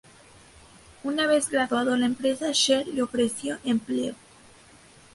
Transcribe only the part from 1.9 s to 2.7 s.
la empresa